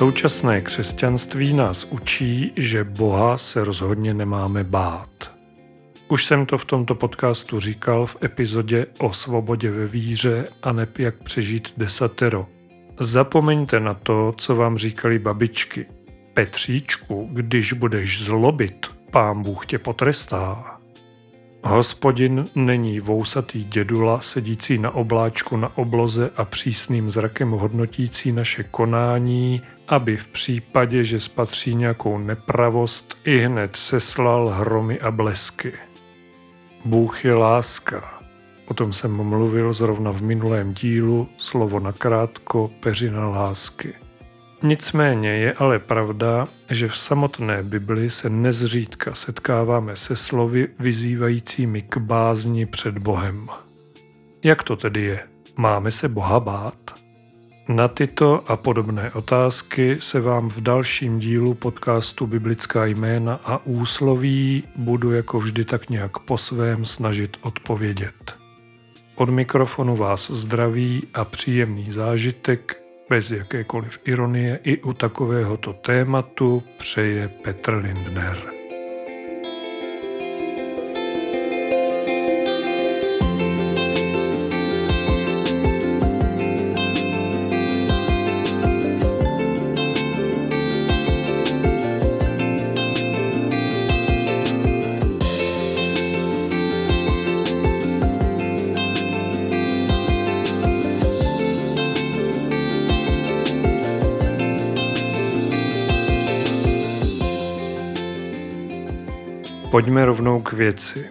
Současné 0.00 0.60
křesťanství 0.60 1.54
nás 1.54 1.84
učí, 1.84 2.52
že 2.56 2.84
Boha 2.84 3.38
se 3.38 3.64
rozhodně 3.64 4.14
nemáme 4.14 4.64
bát. 4.64 5.32
Už 6.08 6.26
jsem 6.26 6.46
to 6.46 6.58
v 6.58 6.64
tomto 6.64 6.94
podcastu 6.94 7.60
říkal 7.60 8.06
v 8.06 8.16
epizodě 8.24 8.86
o 8.98 9.12
svobodě 9.12 9.70
ve 9.70 9.86
víře 9.86 10.44
a 10.62 10.72
neb 10.72 10.98
jak 10.98 11.14
přežít 11.22 11.72
desatero. 11.76 12.46
Zapomeňte 13.00 13.80
na 13.80 13.94
to, 13.94 14.34
co 14.36 14.56
vám 14.56 14.78
říkali 14.78 15.18
babičky. 15.18 15.86
Petříčku, 16.34 17.28
když 17.32 17.72
budeš 17.72 18.24
zlobit, 18.24 18.86
pán 19.10 19.42
Bůh 19.42 19.66
tě 19.66 19.78
potrestá. 19.78 20.76
Hospodin 21.64 22.44
není 22.54 23.00
vousatý 23.00 23.64
dědula 23.64 24.20
sedící 24.20 24.78
na 24.78 24.90
obláčku 24.90 25.56
na 25.56 25.76
obloze 25.78 26.30
a 26.36 26.44
přísným 26.44 27.10
zrakem 27.10 27.50
hodnotící 27.50 28.32
naše 28.32 28.64
konání, 28.64 29.62
aby 29.90 30.16
v 30.16 30.26
případě, 30.26 31.04
že 31.04 31.20
spatří 31.20 31.74
nějakou 31.74 32.18
nepravost, 32.18 33.18
i 33.24 33.38
hned 33.38 33.76
seslal 33.76 34.46
hromy 34.48 35.00
a 35.00 35.10
blesky. 35.10 35.72
Bůh 36.84 37.24
je 37.24 37.34
láska. 37.34 38.20
O 38.66 38.74
tom 38.74 38.92
jsem 38.92 39.10
mluvil 39.10 39.72
zrovna 39.72 40.10
v 40.10 40.22
minulém 40.22 40.74
dílu, 40.74 41.28
slovo 41.38 41.80
nakrátko, 41.80 42.70
peřina 42.80 43.28
lásky. 43.28 43.94
Nicméně 44.62 45.28
je 45.28 45.52
ale 45.52 45.78
pravda, 45.78 46.48
že 46.70 46.88
v 46.88 46.98
samotné 46.98 47.62
Bibli 47.62 48.10
se 48.10 48.30
nezřídka 48.30 49.14
setkáváme 49.14 49.96
se 49.96 50.16
slovy 50.16 50.68
vyzývajícími 50.78 51.82
k 51.82 51.96
bázni 51.96 52.66
před 52.66 52.98
Bohem. 52.98 53.48
Jak 54.44 54.62
to 54.62 54.76
tedy 54.76 55.02
je? 55.02 55.20
Máme 55.56 55.90
se 55.90 56.08
Boha 56.08 56.40
bát? 56.40 57.09
Na 57.74 57.88
tyto 57.88 58.50
a 58.50 58.56
podobné 58.56 59.10
otázky 59.12 59.96
se 60.00 60.20
vám 60.20 60.48
v 60.48 60.60
dalším 60.60 61.18
dílu 61.18 61.54
podcastu 61.54 62.26
Biblická 62.26 62.84
jména 62.86 63.34
a 63.44 63.66
úsloví 63.66 64.64
budu 64.76 65.12
jako 65.12 65.38
vždy 65.40 65.64
tak 65.64 65.90
nějak 65.90 66.18
po 66.18 66.38
svém 66.38 66.84
snažit 66.84 67.36
odpovědět. 67.40 68.34
Od 69.14 69.30
mikrofonu 69.30 69.96
vás 69.96 70.30
zdraví 70.30 71.06
a 71.14 71.24
příjemný 71.24 71.92
zážitek 71.92 72.82
bez 73.10 73.30
jakékoliv 73.30 73.98
ironie 74.04 74.60
i 74.62 74.82
u 74.82 74.92
takovéhoto 74.92 75.72
tématu 75.72 76.62
přeje 76.78 77.28
Petr 77.28 77.74
Lindner. 77.74 78.59
Pojďme 109.70 110.04
rovnou 110.04 110.40
k 110.40 110.52
věci. 110.52 111.10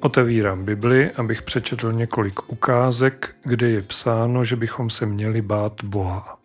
Otevírám 0.00 0.64
Bibli, 0.64 1.10
abych 1.10 1.42
přečetl 1.42 1.92
několik 1.92 2.52
ukázek, 2.52 3.36
kde 3.44 3.70
je 3.70 3.82
psáno, 3.82 4.44
že 4.44 4.56
bychom 4.56 4.90
se 4.90 5.06
měli 5.06 5.42
bát 5.42 5.84
Boha. 5.84 6.38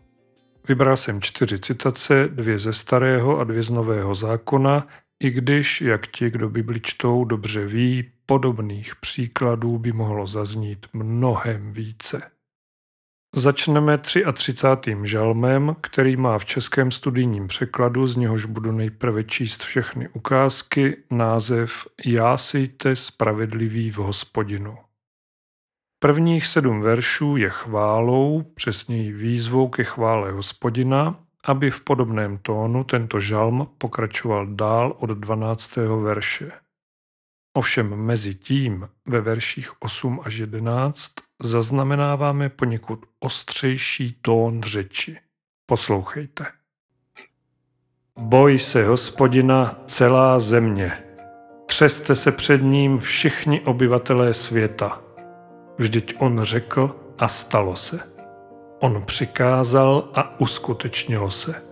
Vybral 0.68 0.98
jsem 0.98 1.22
čtyři 1.22 1.60
citace, 1.60 2.30
dvě 2.32 2.60
ze 2.60 2.74
starého 2.74 3.40
a 3.40 3.44
dvě 3.44 3.64
z 3.64 3.70
nového 3.70 4.16
zákona, 4.16 4.88
i 5.20 5.30
když, 5.30 5.82
jak 5.82 6.08
ti, 6.08 6.30
kdo 6.30 6.50
Bibli 6.50 6.80
čtou, 6.84 7.26
dobře 7.26 7.66
ví, 7.66 8.12
podobných 8.26 8.96
příkladů 8.96 9.78
by 9.78 9.92
mohlo 9.92 10.28
zaznít 10.28 10.86
mnohem 10.94 11.72
více. 11.72 12.22
Začneme 13.36 13.98
33. 13.98 14.98
žalmem, 15.04 15.76
který 15.82 16.16
má 16.18 16.40
v 16.40 16.46
českém 16.46 16.92
studijním 16.92 17.48
překladu, 17.48 18.08
z 18.08 18.16
něhož 18.16 18.46
budu 18.46 18.72
nejprve 18.72 19.24
číst 19.24 19.64
všechny 19.64 20.10
ukázky, 20.10 20.98
název 21.12 21.88
Jásejte 22.06 22.96
spravedlivý 22.96 23.92
v 23.92 23.98
hospodinu. 23.98 24.78
Prvních 26.00 26.48
sedm 26.48 26.82
veršů 26.82 27.38
je 27.38 27.50
chválou, 27.50 28.42
přesněji 28.42 29.14
výzvou 29.14 29.68
ke 29.70 29.84
chvále 29.84 30.32
hospodina, 30.32 31.16
aby 31.46 31.72
v 31.72 31.82
podobném 31.82 32.38
tónu 32.38 32.84
tento 32.84 33.20
žalm 33.20 33.68
pokračoval 33.78 34.48
dál 34.48 34.96
od 35.00 35.10
12. 35.10 35.76
verše. 35.76 36.52
Ovšem 37.54 37.96
mezi 37.96 38.36
tím 38.36 38.90
ve 39.06 39.22
verších 39.22 39.82
8 39.82 40.22
až 40.24 40.38
11 40.38 41.12
zaznamenáváme 41.44 42.50
poněkud 42.50 43.06
ostřejší 43.20 44.18
tón 44.22 44.64
řeči. 44.64 45.18
Poslouchejte. 45.66 46.46
Boj 48.20 48.60
se 48.60 48.86
hospodina 48.86 49.80
celá 49.86 50.40
země. 50.40 51.04
Třeste 51.66 52.16
se 52.16 52.32
před 52.32 52.62
ním 52.62 53.00
všichni 53.00 53.62
obyvatelé 53.62 54.34
světa. 54.34 55.02
Vždyť 55.78 56.16
on 56.20 56.44
řekl 56.44 56.96
a 57.20 57.28
stalo 57.28 57.76
se. 57.76 58.00
On 58.80 59.04
přikázal 59.06 60.10
a 60.14 60.40
uskutečnilo 60.40 61.32
se. 61.32 61.71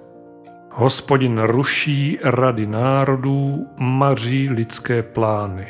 Hospodin 0.71 1.39
ruší 1.39 2.17
rady 2.23 2.67
národů, 2.67 3.67
maří 3.77 4.49
lidské 4.49 5.03
plány. 5.03 5.67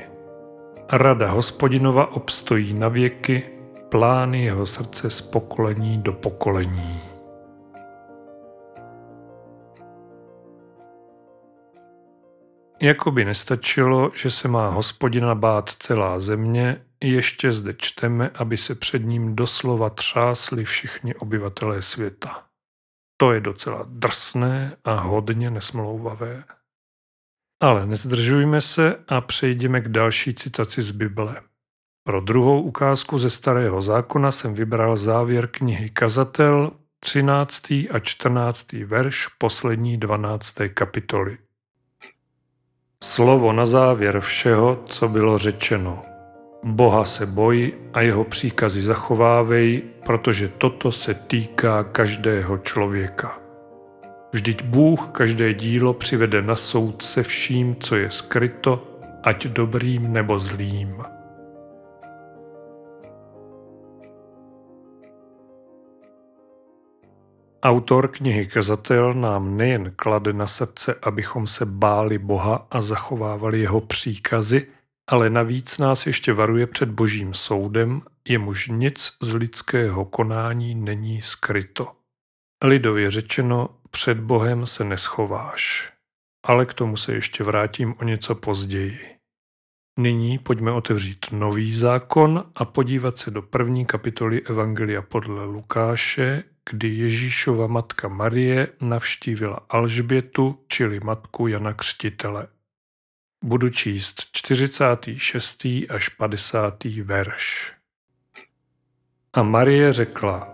Rada 0.92 1.32
hospodinova 1.32 2.12
obstojí 2.12 2.74
na 2.74 2.88
věky, 2.88 3.44
plány 3.90 4.44
jeho 4.44 4.66
srdce 4.66 5.10
z 5.10 5.22
pokolení 5.22 5.98
do 5.98 6.14
pokolení. 6.14 7.02
Jakoby 12.82 13.26
nestačilo, 13.26 14.12
že 14.16 14.32
se 14.32 14.48
má 14.48 14.70
hospodina 14.70 15.36
bát 15.36 15.70
celá 15.70 16.20
země, 16.20 16.82
ještě 17.04 17.52
zde 17.52 17.74
čteme, 17.78 18.30
aby 18.30 18.58
se 18.58 18.76
před 18.76 19.00
ním 19.06 19.36
doslova 19.36 19.90
třásli 19.90 20.66
všichni 20.66 21.16
obyvatelé 21.16 21.82
světa. 21.82 22.49
To 23.22 23.32
je 23.32 23.42
docela 23.42 23.86
drsné 23.88 24.76
a 24.84 24.94
hodně 24.94 25.50
nesmlouvavé. 25.50 26.44
Ale 27.62 27.86
nezdržujme 27.86 28.62
se 28.62 28.96
a 29.08 29.22
přejdeme 29.22 29.82
k 29.82 29.88
další 29.88 30.34
citaci 30.34 30.82
z 30.82 30.92
Bible. 30.92 31.42
Pro 32.04 32.22
druhou 32.22 32.62
ukázku 32.62 33.20
ze 33.20 33.30
Starého 33.30 33.82
zákona 33.82 34.32
jsem 34.32 34.54
vybral 34.54 34.98
závěr 34.98 35.48
knihy 35.48 35.90
Kazatel, 35.90 36.72
13. 37.00 37.72
a 37.72 38.00
14. 38.02 38.72
verš 38.72 39.28
poslední 39.28 39.98
12. 39.98 40.56
kapitoly. 40.74 41.38
Slovo 43.04 43.54
na 43.54 43.66
závěr 43.66 44.20
všeho, 44.20 44.84
co 44.86 45.08
bylo 45.08 45.38
řečeno. 45.38 46.09
Boha 46.64 47.06
se 47.06 47.26
boj 47.26 47.74
a 47.94 48.02
jeho 48.02 48.24
příkazy 48.24 48.82
zachovávej, 48.82 49.84
protože 50.06 50.48
toto 50.48 50.92
se 50.92 51.14
týká 51.14 51.84
každého 51.84 52.58
člověka. 52.58 53.40
Vždyť 54.34 54.64
Bůh 54.64 55.10
každé 55.12 55.54
dílo 55.54 55.94
přivede 55.94 56.42
na 56.42 56.56
soud 56.56 57.02
se 57.02 57.24
vším, 57.24 57.76
co 57.76 57.96
je 57.96 58.12
skryto, 58.12 58.88
ať 59.24 59.48
dobrým 59.48 60.14
nebo 60.14 60.40
zlým. 60.40 61.04
Autor 67.64 68.08
knihy 68.08 68.48
Kazatel 68.48 69.14
nám 69.14 69.58
nejen 69.58 69.92
klade 69.96 70.34
na 70.34 70.48
srdce, 70.48 70.96
abychom 71.04 71.48
se 71.48 71.66
báli 71.66 72.18
Boha 72.18 72.68
a 72.72 72.82
zachovávali 72.82 73.60
jeho 73.60 73.82
příkazy, 73.82 74.68
ale 75.10 75.30
navíc 75.30 75.78
nás 75.78 76.08
ještě 76.08 76.34
varuje 76.34 76.68
před 76.68 76.90
božím 76.90 77.34
soudem, 77.34 78.02
jemuž 78.28 78.68
nic 78.68 79.18
z 79.22 79.34
lidského 79.34 80.06
konání 80.06 80.76
není 80.76 81.22
skryto. 81.22 81.92
Lidově 82.64 83.12
řečeno, 83.12 83.70
před 83.92 84.20
Bohem 84.20 84.66
se 84.66 84.84
neschováš. 84.84 85.94
Ale 86.46 86.66
k 86.66 86.74
tomu 86.74 86.98
se 86.98 87.14
ještě 87.14 87.44
vrátím 87.44 87.96
o 88.00 88.04
něco 88.04 88.36
později. 88.36 89.00
Nyní 90.00 90.38
pojďme 90.38 90.72
otevřít 90.72 91.26
nový 91.32 91.74
zákon 91.74 92.44
a 92.56 92.66
podívat 92.66 93.18
se 93.18 93.32
do 93.32 93.42
první 93.42 93.86
kapitoly 93.86 94.42
Evangelia 94.42 95.02
podle 95.02 95.46
Lukáše, 95.46 96.44
kdy 96.70 96.88
Ježíšova 96.88 97.68
matka 97.68 98.08
Marie 98.08 98.68
navštívila 98.82 99.60
Alžbětu, 99.70 100.66
čili 100.68 101.00
matku 101.00 101.48
Jana 101.48 101.74
Křtitele. 101.74 102.48
Budu 103.44 103.70
číst 103.70 104.22
46. 104.32 105.68
až 105.90 106.10
50. 106.10 106.84
verš. 107.04 107.74
A 109.34 109.44
Marie 109.44 109.94
řekla, 109.94 110.48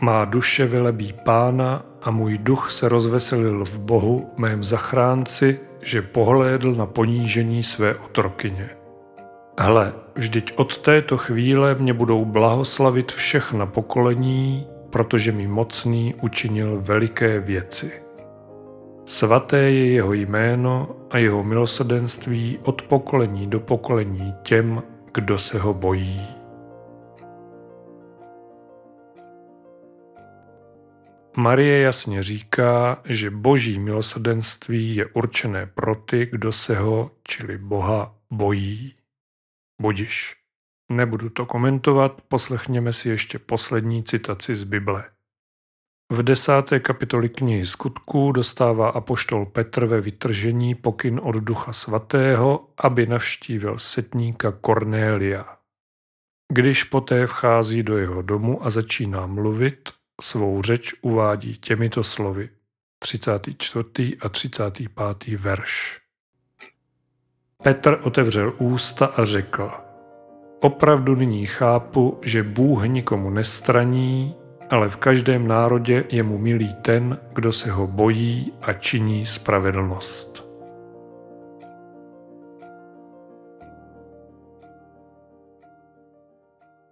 má 0.00 0.24
duše 0.24 0.66
velebí 0.66 1.14
pána 1.24 1.86
a 2.02 2.10
můj 2.10 2.38
duch 2.38 2.70
se 2.70 2.88
rozveselil 2.88 3.64
v 3.64 3.78
Bohu, 3.78 4.30
mém 4.36 4.64
zachránci, 4.64 5.60
že 5.82 6.02
pohlédl 6.02 6.74
na 6.74 6.86
ponížení 6.86 7.62
své 7.62 7.94
otrokyně. 7.94 8.70
Hle, 9.58 9.92
vždyť 10.14 10.52
od 10.56 10.78
této 10.78 11.16
chvíle 11.16 11.74
mě 11.74 11.92
budou 11.92 12.24
blahoslavit 12.24 13.12
všechna 13.12 13.66
pokolení, 13.66 14.66
protože 14.90 15.32
mi 15.32 15.46
mocný 15.46 16.14
učinil 16.14 16.80
veliké 16.80 17.40
věci. 17.40 18.09
Svaté 19.04 19.58
je 19.58 19.92
jeho 19.92 20.12
jméno 20.12 20.96
a 21.10 21.18
jeho 21.18 21.44
milosrdenství 21.44 22.58
od 22.62 22.82
pokolení 22.82 23.46
do 23.46 23.60
pokolení 23.60 24.34
těm, 24.42 24.82
kdo 25.12 25.38
se 25.38 25.58
ho 25.58 25.74
bojí. 25.74 26.40
Marie 31.36 31.80
jasně 31.80 32.22
říká, 32.22 33.02
že 33.04 33.30
boží 33.30 33.78
milosrdenství 33.78 34.96
je 34.96 35.06
určené 35.06 35.66
pro 35.66 35.94
ty, 35.94 36.26
kdo 36.26 36.52
se 36.52 36.76
ho, 36.76 37.10
čili 37.22 37.58
Boha, 37.58 38.14
bojí. 38.30 38.94
Budiš. 39.80 40.36
Nebudu 40.90 41.30
to 41.30 41.46
komentovat, 41.46 42.20
poslechněme 42.28 42.92
si 42.92 43.08
ještě 43.08 43.38
poslední 43.38 44.04
citaci 44.04 44.54
z 44.54 44.64
Bible. 44.64 45.04
V 46.12 46.22
desáté 46.22 46.80
kapitoli 46.80 47.28
knihy 47.28 47.66
skutků 47.66 48.32
dostává 48.32 48.90
apoštol 48.90 49.46
Petr 49.46 49.84
ve 49.84 50.00
vytržení 50.00 50.74
pokyn 50.74 51.20
od 51.22 51.34
Ducha 51.34 51.72
Svatého, 51.72 52.68
aby 52.78 53.06
navštívil 53.06 53.78
setníka 53.78 54.52
Kornélia. 54.52 55.56
Když 56.52 56.84
poté 56.84 57.26
vchází 57.26 57.82
do 57.82 57.98
jeho 57.98 58.22
domu 58.22 58.66
a 58.66 58.70
začíná 58.70 59.26
mluvit, 59.26 59.88
svou 60.20 60.62
řeč 60.62 60.94
uvádí 61.02 61.56
těmito 61.58 62.04
slovy. 62.04 62.48
34. 62.98 64.16
a 64.20 64.28
35. 64.28 65.38
verš. 65.38 66.00
Petr 67.62 68.00
otevřel 68.02 68.52
ústa 68.58 69.06
a 69.06 69.24
řekl, 69.24 69.70
opravdu 70.60 71.14
nyní 71.14 71.46
chápu, 71.46 72.20
že 72.22 72.42
Bůh 72.42 72.84
nikomu 72.86 73.30
nestraní, 73.30 74.34
ale 74.70 74.88
v 74.88 74.96
každém 74.96 75.48
národě 75.48 76.04
je 76.08 76.22
mu 76.22 76.38
milý 76.38 76.74
ten, 76.74 77.18
kdo 77.32 77.52
se 77.52 77.70
ho 77.70 77.86
bojí 77.86 78.52
a 78.62 78.72
činí 78.72 79.26
spravedlnost. 79.26 80.44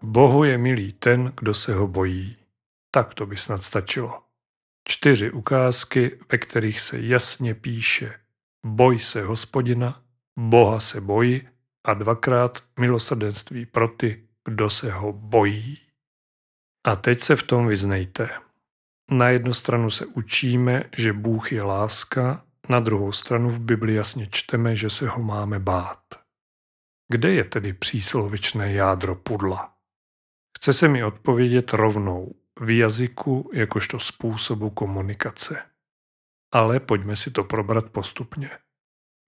Bohu 0.02 0.44
je 0.44 0.58
milý 0.58 0.92
ten, 0.92 1.32
kdo 1.40 1.54
se 1.54 1.74
ho 1.74 1.88
bojí. 1.88 2.36
Tak 2.90 3.14
to 3.14 3.26
by 3.26 3.36
snad 3.36 3.62
stačilo. 3.62 4.22
Čtyři 4.88 5.30
ukázky, 5.30 6.18
ve 6.32 6.38
kterých 6.38 6.80
se 6.80 7.00
jasně 7.00 7.54
píše 7.54 8.14
Boj 8.66 8.98
se 8.98 9.22
hospodina, 9.22 10.02
Boha 10.38 10.80
se 10.80 11.00
bojí 11.00 11.48
a 11.84 11.94
dvakrát 11.94 12.64
milosrdenství 12.80 13.66
pro 13.66 13.88
ty, 13.88 14.22
kdo 14.44 14.70
se 14.70 14.92
ho 14.92 15.12
bojí. 15.12 15.87
A 16.86 16.96
teď 16.96 17.20
se 17.20 17.36
v 17.36 17.42
tom 17.42 17.66
vyznejte. 17.66 18.30
Na 19.10 19.28
jednu 19.28 19.52
stranu 19.52 19.90
se 19.90 20.06
učíme, 20.06 20.84
že 20.96 21.12
Bůh 21.12 21.52
je 21.52 21.62
láska, 21.62 22.44
na 22.68 22.80
druhou 22.80 23.12
stranu 23.12 23.48
v 23.50 23.60
Bibli 23.60 23.94
jasně 23.94 24.28
čteme, 24.30 24.76
že 24.76 24.90
se 24.90 25.08
ho 25.08 25.22
máme 25.22 25.58
bát. 25.58 26.04
Kde 27.12 27.32
je 27.32 27.44
tedy 27.44 27.72
příslovičné 27.72 28.72
jádro 28.72 29.14
pudla? 29.14 29.74
Chce 30.58 30.72
se 30.72 30.88
mi 30.88 31.04
odpovědět 31.04 31.72
rovnou, 31.72 32.34
v 32.60 32.78
jazyku 32.78 33.50
jakožto 33.54 33.98
způsobu 33.98 34.70
komunikace. 34.70 35.62
Ale 36.52 36.80
pojďme 36.80 37.16
si 37.16 37.30
to 37.30 37.44
probrat 37.44 37.90
postupně. 37.90 38.50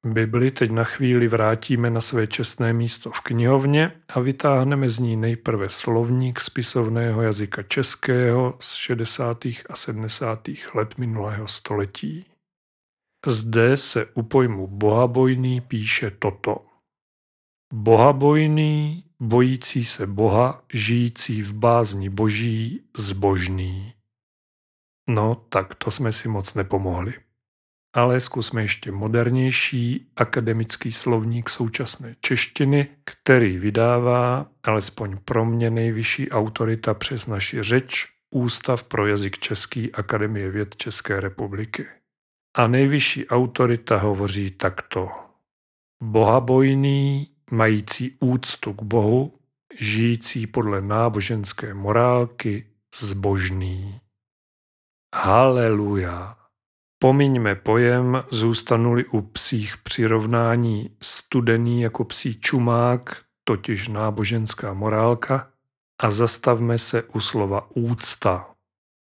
Bibli 0.06 0.50
teď 0.50 0.70
na 0.70 0.84
chvíli 0.84 1.28
vrátíme 1.28 1.90
na 1.90 2.00
své 2.00 2.26
čestné 2.26 2.72
místo 2.72 3.10
v 3.10 3.20
knihovně 3.20 3.92
a 4.08 4.20
vytáhneme 4.20 4.90
z 4.90 4.98
ní 4.98 5.16
nejprve 5.16 5.68
slovník 5.68 6.40
spisovného 6.40 7.22
jazyka 7.22 7.62
českého 7.62 8.56
z 8.60 8.74
60. 8.74 9.44
a 9.44 9.76
70. 9.76 10.48
let 10.74 10.98
minulého 10.98 11.48
století. 11.48 12.26
Zde 13.26 13.76
se 13.76 14.06
u 14.14 14.22
pojmu 14.22 14.66
bohabojný 14.66 15.60
píše 15.60 16.10
toto. 16.10 16.66
Bohabojný, 17.72 19.04
bojící 19.20 19.84
se 19.84 20.06
Boha, 20.06 20.64
žijící 20.72 21.42
v 21.42 21.54
bázni 21.54 22.08
boží, 22.08 22.84
zbožný. 22.96 23.94
No, 25.08 25.34
tak 25.34 25.74
to 25.74 25.90
jsme 25.90 26.12
si 26.12 26.28
moc 26.28 26.54
nepomohli. 26.54 27.14
Ale 27.92 28.20
zkusme 28.20 28.62
ještě 28.62 28.92
modernější 28.92 30.10
akademický 30.16 30.92
slovník 30.92 31.48
současné 31.48 32.16
češtiny, 32.20 32.88
který 33.04 33.58
vydává, 33.58 34.46
alespoň 34.62 35.18
pro 35.24 35.44
mě 35.44 35.70
nejvyšší 35.70 36.30
autorita 36.30 36.94
přes 36.94 37.26
naši 37.26 37.62
řeč, 37.62 38.08
Ústav 38.34 38.82
pro 38.82 39.06
jazyk 39.06 39.38
český 39.38 39.92
Akademie 39.92 40.50
věd 40.50 40.76
České 40.76 41.20
republiky. 41.20 41.86
A 42.56 42.66
nejvyšší 42.66 43.28
autorita 43.28 43.96
hovoří 43.96 44.50
takto. 44.50 45.08
Bohabojný, 46.02 47.30
mající 47.50 48.16
úctu 48.20 48.72
k 48.72 48.82
Bohu, 48.82 49.38
žijící 49.78 50.46
podle 50.46 50.80
náboženské 50.80 51.74
morálky, 51.74 52.66
zbožný. 52.94 54.00
Haleluja. 55.14 56.39
Pomiňme 57.02 57.54
pojem, 57.54 58.22
zůstanuli 58.30 59.04
u 59.04 59.20
psích 59.20 59.76
přirovnání 59.76 60.96
studený 61.02 61.82
jako 61.82 62.04
psí 62.04 62.40
čumák, 62.40 63.16
totiž 63.44 63.88
náboženská 63.88 64.74
morálka, 64.74 65.50
a 66.02 66.10
zastavme 66.10 66.78
se 66.78 67.02
u 67.02 67.20
slova 67.20 67.70
úcta. 67.76 68.50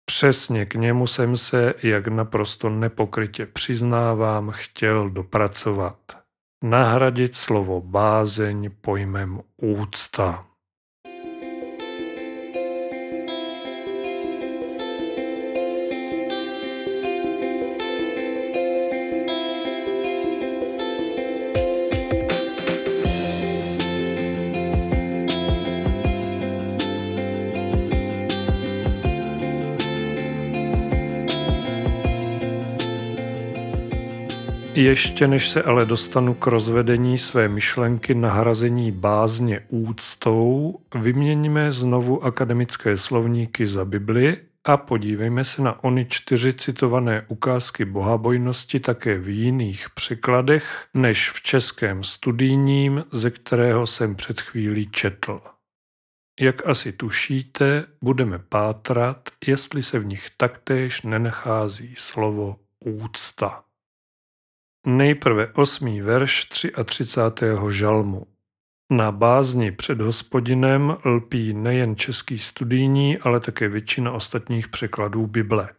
Přesně 0.06 0.65
k 0.65 0.75
němu 0.75 1.07
jsem 1.07 1.38
se, 1.38 1.74
jak 1.83 2.07
naprosto 2.07 2.69
nepokrytě 2.69 3.45
přiznávám, 3.45 4.51
chtěl 4.51 5.09
dopracovat. 5.09 5.97
Nahradit 6.63 7.36
slovo 7.36 7.81
bázeň 7.81 8.72
pojmem 8.81 9.41
úcta. 9.58 10.46
Ještě 34.75 35.27
než 35.27 35.50
se 35.50 35.63
ale 35.63 35.86
dostanu 35.86 36.34
k 36.34 36.48
rozvedení 36.48 37.18
své 37.18 37.48
myšlenky 37.48 38.15
nahrazení 38.15 38.92
bázně 38.92 39.65
úctou, 39.70 40.80
vyměníme 40.96 41.72
znovu 41.72 42.24
akademické 42.24 42.98
slovníky 42.98 43.68
za 43.68 43.86
Bibli 43.86 44.38
a 44.63 44.77
podívejme 44.77 45.44
se 45.44 45.62
na 45.62 45.84
ony 45.84 46.06
čtyři 46.10 46.53
citované 46.53 47.25
ukázky 47.27 47.86
bohabojnosti 47.86 48.80
také 48.80 49.18
v 49.18 49.30
jiných 49.30 49.89
překladech 49.89 50.88
než 50.94 51.30
v 51.30 51.42
českém 51.42 52.03
studijním, 52.03 53.03
ze 53.12 53.32
kterého 53.32 53.88
jsem 53.88 54.15
před 54.15 54.42
chvílí 54.42 54.89
četl. 54.92 55.42
Jak 56.39 56.68
asi 56.68 56.92
tušíte, 56.92 57.86
budeme 58.01 58.39
pátrat, 58.39 59.30
jestli 59.48 59.84
se 59.84 60.00
v 60.00 60.06
nich 60.06 60.27
taktéž 60.38 61.01
nenachází 61.01 61.94
slovo 61.98 62.56
úcta. 62.80 63.63
Nejprve 64.88 65.48
osmý 65.48 66.02
verš 66.02 66.46
33. 66.46 67.46
žalmu. 67.70 68.28
Na 68.92 69.12
bázni 69.12 69.72
před 69.72 70.02
hospodinem 70.02 70.98
lpí 71.06 71.54
nejen 71.54 71.96
český 71.96 72.38
studijní, 72.38 73.18
ale 73.18 73.40
také 73.40 73.70
většina 73.70 74.12
ostatních 74.12 74.68
překladů 74.68 75.28
Bible. 75.28 75.70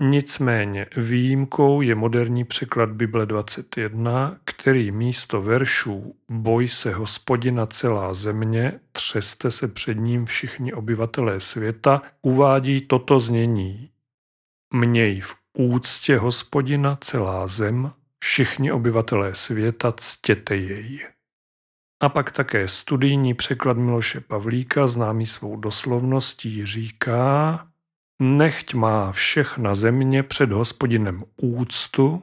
Nicméně 0.00 0.86
výjimkou 0.96 1.80
je 1.80 1.94
moderní 1.94 2.44
překlad 2.44 2.90
Bible 2.90 3.26
21, 3.26 4.38
který 4.44 4.90
místo 4.90 5.42
veršů 5.42 6.14
Boj 6.28 6.68
se 6.68 6.94
hospodina 6.94 7.66
celá 7.66 8.14
země, 8.14 8.80
třeste 8.92 9.50
se 9.50 9.68
před 9.68 9.94
ním 9.94 10.26
všichni 10.26 10.72
obyvatelé 10.72 11.40
světa, 11.40 12.02
uvádí 12.22 12.80
toto 12.80 13.18
znění. 13.18 13.90
Měj 14.74 15.20
v 15.20 15.36
úctě 15.58 16.18
hospodina 16.18 16.98
celá 17.00 17.46
zem, 17.46 17.92
Všichni 18.26 18.72
obyvatelé 18.72 19.34
světa 19.34 19.92
ctěte 19.96 20.56
jej. 20.56 21.06
A 22.00 22.08
pak 22.08 22.30
také 22.32 22.68
studijní 22.68 23.34
překlad 23.34 23.76
Miloše 23.76 24.20
Pavlíka, 24.20 24.86
známý 24.86 25.26
svou 25.26 25.56
doslovností, 25.56 26.66
říká 26.66 27.66
Nechť 28.22 28.74
má 28.74 29.12
všechna 29.12 29.74
země 29.74 30.22
před 30.22 30.52
hospodinem 30.52 31.24
úctu, 31.36 32.22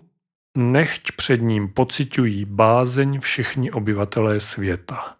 nechť 0.57 1.11
před 1.11 1.41
ním 1.41 1.69
pocitují 1.69 2.45
bázeň 2.45 3.19
všichni 3.19 3.71
obyvatelé 3.71 4.39
světa. 4.39 5.17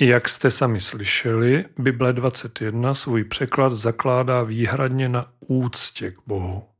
Jak 0.00 0.28
jste 0.28 0.50
sami 0.50 0.80
slyšeli, 0.80 1.64
Bible 1.78 2.12
21 2.12 2.94
svůj 2.94 3.24
překlad 3.24 3.72
zakládá 3.72 4.42
výhradně 4.42 5.08
na 5.08 5.32
úctě 5.40 6.10
k 6.10 6.18
Bohu. 6.26 6.75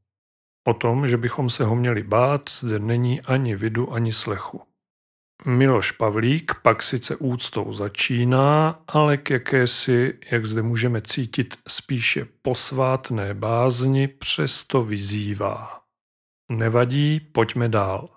O 0.66 0.74
tom, 0.74 1.08
že 1.08 1.16
bychom 1.16 1.50
se 1.50 1.64
ho 1.64 1.76
měli 1.76 2.02
bát, 2.02 2.50
zde 2.50 2.78
není 2.78 3.20
ani 3.20 3.56
vidu, 3.56 3.92
ani 3.92 4.12
slechu. 4.12 4.62
Miloš 5.44 5.90
Pavlík 5.90 6.52
pak 6.62 6.82
sice 6.82 7.16
úctou 7.16 7.72
začíná, 7.72 8.80
ale 8.88 9.16
k 9.16 9.30
jakési, 9.30 10.18
jak 10.30 10.46
zde 10.46 10.62
můžeme 10.62 11.02
cítit, 11.02 11.56
spíše 11.68 12.26
posvátné 12.42 13.34
bázni 13.34 14.08
přesto 14.08 14.82
vyzývá. 14.82 15.80
Nevadí, 16.50 17.20
pojďme 17.20 17.68
dál. 17.68 18.08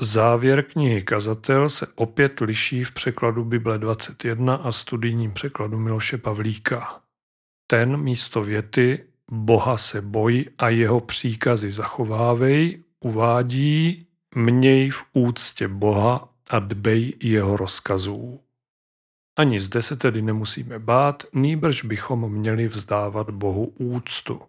Závěr 0.00 0.64
knihy 0.64 1.02
Kazatel 1.02 1.68
se 1.68 1.86
opět 1.94 2.40
liší 2.40 2.84
v 2.84 2.92
překladu 2.92 3.44
Bible 3.44 3.78
21 3.78 4.54
a 4.54 4.72
studijním 4.72 5.32
překladu 5.32 5.78
Miloše 5.78 6.18
Pavlíka. 6.18 7.02
Ten 7.66 7.96
místo 7.96 8.42
věty 8.42 9.11
Boha 9.34 9.76
se 9.76 10.00
boj 10.00 10.44
a 10.58 10.68
jeho 10.68 11.00
příkazy 11.00 11.70
zachovávej 11.70 12.84
uvádí 13.00 14.06
Měj 14.34 14.90
v 14.90 15.04
úctě 15.12 15.68
Boha 15.68 16.28
a 16.50 16.58
dbej 16.58 17.16
jeho 17.22 17.56
rozkazů. 17.56 18.40
Ani 19.38 19.60
zde 19.60 19.82
se 19.82 19.96
tedy 19.96 20.22
nemusíme 20.22 20.78
bát, 20.78 21.22
nýbrž 21.32 21.84
bychom 21.84 22.32
měli 22.32 22.68
vzdávat 22.68 23.30
Bohu 23.30 23.64
úctu. 23.78 24.40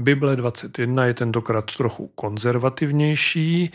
Bible 0.00 0.36
21 0.36 1.06
je 1.06 1.14
tentokrát 1.14 1.74
trochu 1.76 2.06
konzervativnější, 2.06 3.70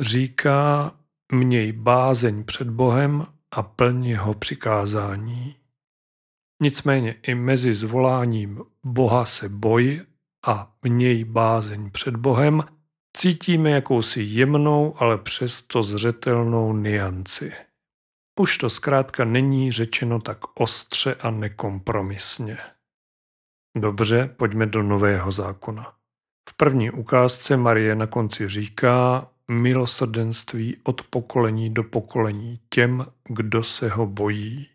říká 0.00 0.92
měj 1.32 1.72
bázeň 1.72 2.44
před 2.44 2.70
Bohem 2.70 3.26
a 3.50 3.62
plň 3.62 4.04
jeho 4.04 4.34
přikázání. 4.34 5.56
Nicméně 6.64 7.14
i 7.22 7.34
mezi 7.34 7.74
zvoláním 7.74 8.62
Boha 8.84 9.24
se 9.24 9.48
boj 9.48 10.06
a 10.46 10.72
měj 10.82 11.24
bázeň 11.24 11.90
před 11.90 12.16
Bohem 12.16 12.62
cítíme 13.16 13.70
jakousi 13.70 14.22
jemnou, 14.22 15.02
ale 15.02 15.18
přesto 15.18 15.82
zřetelnou 15.82 16.72
nianci. 16.72 17.52
Už 18.40 18.58
to 18.58 18.70
zkrátka 18.70 19.24
není 19.24 19.72
řečeno 19.72 20.20
tak 20.20 20.60
ostře 20.60 21.14
a 21.14 21.30
nekompromisně. 21.30 22.58
Dobře, 23.78 24.34
pojďme 24.36 24.66
do 24.66 24.82
Nového 24.82 25.30
zákona. 25.30 25.92
V 26.50 26.56
první 26.56 26.90
ukázce 26.90 27.56
Marie 27.56 27.94
na 27.94 28.06
konci 28.06 28.48
říká 28.48 29.28
milosrdenství 29.48 30.76
od 30.82 31.02
pokolení 31.02 31.74
do 31.74 31.84
pokolení 31.84 32.60
těm, 32.68 33.06
kdo 33.28 33.62
se 33.62 33.88
ho 33.88 34.06
bojí. 34.06 34.73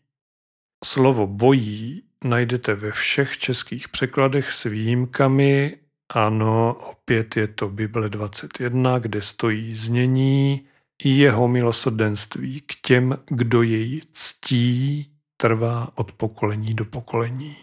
Slovo 0.85 1.27
bojí 1.27 2.03
najdete 2.23 2.75
ve 2.75 2.91
všech 2.91 3.37
českých 3.37 3.89
překladech 3.89 4.51
s 4.51 4.63
výjimkami. 4.63 5.77
Ano, 6.13 6.73
opět 6.73 7.37
je 7.37 7.47
to 7.47 7.69
Bible 7.69 8.09
21, 8.09 8.99
kde 8.99 9.21
stojí 9.21 9.75
znění 9.75 10.67
jeho 11.03 11.47
milosrdenství 11.47 12.61
k 12.61 12.75
těm, 12.81 13.15
kdo 13.27 13.61
jej 13.61 14.01
ctí, 14.13 15.11
trvá 15.37 15.91
od 15.95 16.11
pokolení 16.11 16.73
do 16.73 16.85
pokolení. 16.85 17.57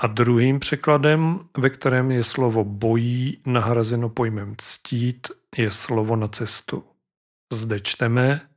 A 0.00 0.06
druhým 0.06 0.60
překladem, 0.60 1.48
ve 1.58 1.70
kterém 1.70 2.10
je 2.10 2.24
slovo 2.24 2.64
bojí 2.64 3.38
nahrazeno 3.46 4.08
pojmem 4.08 4.54
ctít, 4.58 5.28
je 5.56 5.70
slovo 5.70 6.16
na 6.16 6.28
cestu. 6.28 6.84
Zde 7.52 7.80
čteme, 7.80 8.49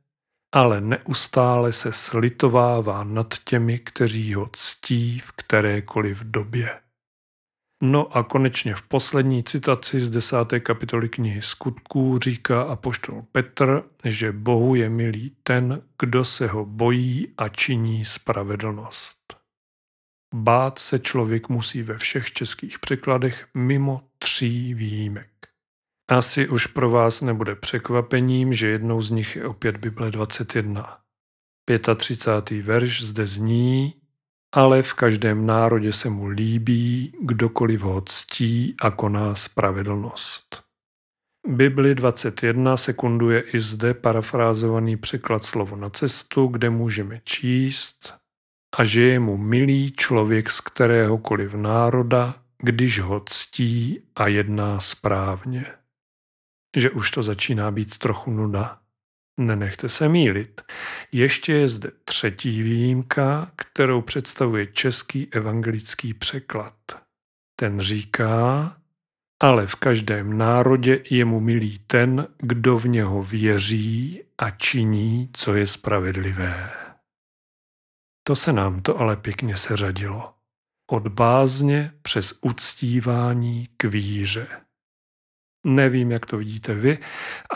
ale 0.54 0.80
neustále 0.80 1.72
se 1.72 1.92
slitovává 1.92 3.04
nad 3.04 3.34
těmi, 3.44 3.78
kteří 3.78 4.34
ho 4.34 4.50
ctí 4.52 5.18
v 5.18 5.32
kterékoliv 5.32 6.18
době. 6.18 6.80
No 7.82 8.16
a 8.16 8.22
konečně 8.22 8.74
v 8.74 8.82
poslední 8.82 9.44
citaci 9.44 10.00
z 10.00 10.10
desáté 10.10 10.60
kapitoly 10.60 11.08
knihy 11.08 11.42
Skutků 11.42 12.18
říká 12.18 12.62
apoštol 12.62 13.22
Petr, 13.32 13.82
že 14.04 14.32
Bohu 14.32 14.74
je 14.74 14.88
milý 14.90 15.36
ten, 15.42 15.82
kdo 15.98 16.24
se 16.24 16.46
ho 16.46 16.64
bojí 16.64 17.34
a 17.38 17.48
činí 17.48 18.04
spravedlnost. 18.04 19.36
Bát 20.34 20.78
se 20.78 20.98
člověk 20.98 21.48
musí 21.48 21.82
ve 21.82 21.98
všech 21.98 22.32
českých 22.32 22.78
překladech 22.78 23.46
mimo 23.54 24.08
tří 24.18 24.74
výjimek. 24.74 25.53
Asi 26.10 26.48
už 26.48 26.66
pro 26.66 26.90
vás 26.90 27.22
nebude 27.22 27.54
překvapením, 27.54 28.52
že 28.52 28.68
jednou 28.68 29.02
z 29.02 29.10
nich 29.10 29.36
je 29.36 29.46
opět 29.46 29.76
Bible 29.76 30.10
21. 30.10 30.98
35. 31.96 32.62
verš 32.62 33.02
zde 33.02 33.26
zní, 33.26 33.94
ale 34.54 34.82
v 34.82 34.94
každém 34.94 35.46
národě 35.46 35.92
se 35.92 36.10
mu 36.10 36.26
líbí, 36.26 37.12
kdokoliv 37.22 37.80
ho 37.80 38.00
ctí 38.00 38.74
a 38.82 38.90
koná 38.90 39.34
spravedlnost. 39.34 40.62
Bibli 41.48 41.94
21 41.94 42.76
sekunduje 42.76 43.40
i 43.40 43.60
zde 43.60 43.94
parafrázovaný 43.94 44.96
překlad 44.96 45.44
slovo 45.44 45.76
na 45.76 45.90
cestu, 45.90 46.46
kde 46.46 46.70
můžeme 46.70 47.20
číst 47.24 48.14
a 48.78 48.84
že 48.84 49.02
je 49.02 49.20
mu 49.20 49.36
milý 49.36 49.92
člověk 49.92 50.50
z 50.50 50.60
kteréhokoliv 50.60 51.54
národa, 51.54 52.34
když 52.58 53.00
ho 53.00 53.22
ctí 53.26 54.00
a 54.16 54.28
jedná 54.28 54.80
správně. 54.80 55.66
Že 56.76 56.90
už 56.90 57.10
to 57.10 57.22
začíná 57.22 57.70
být 57.70 57.98
trochu 57.98 58.30
nuda. 58.30 58.80
Nenechte 59.40 59.88
se 59.88 60.08
mílit. 60.08 60.62
Ještě 61.12 61.52
je 61.52 61.68
zde 61.68 61.90
třetí 62.04 62.62
výjimka, 62.62 63.52
kterou 63.56 64.00
představuje 64.00 64.66
český 64.66 65.32
evangelický 65.32 66.14
překlad. 66.14 66.74
Ten 67.56 67.80
říká, 67.80 68.76
ale 69.42 69.66
v 69.66 69.74
každém 69.74 70.38
národě 70.38 71.02
je 71.10 71.24
mu 71.24 71.40
milý 71.40 71.78
ten, 71.78 72.26
kdo 72.38 72.78
v 72.78 72.88
něho 72.88 73.22
věří 73.22 74.22
a 74.38 74.50
činí, 74.50 75.30
co 75.32 75.54
je 75.54 75.66
spravedlivé. 75.66 76.70
To 78.26 78.36
se 78.36 78.52
nám 78.52 78.82
to 78.82 78.98
ale 78.98 79.16
pěkně 79.16 79.56
seřadilo. 79.56 80.34
Od 80.90 81.08
bázně 81.08 81.92
přes 82.02 82.38
uctívání 82.42 83.68
k 83.76 83.84
víře. 83.84 84.63
Nevím, 85.64 86.10
jak 86.10 86.26
to 86.26 86.36
vidíte 86.36 86.74
vy, 86.74 86.98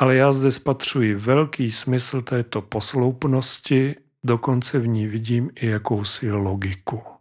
ale 0.01 0.17
já 0.17 0.33
zde 0.33 0.53
spatřuji 0.53 1.15
velký 1.15 1.71
smysl 1.71 2.23
této 2.23 2.63
posloupnosti, 2.63 3.95
dokonce 4.25 4.79
v 4.79 4.87
ní 4.87 5.07
vidím 5.07 5.51
i 5.55 5.67
jakousi 5.67 6.31
logiku. 6.33 7.18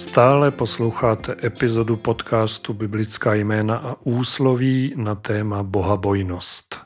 Stále 0.00 0.50
posloucháte 0.50 1.36
epizodu 1.46 1.96
podcastu 1.96 2.72
Biblická 2.72 3.34
jména 3.34 3.76
a 3.76 3.96
úsloví 4.04 4.94
na 4.96 5.14
téma 5.14 5.62
bohabojnost. 5.62 6.80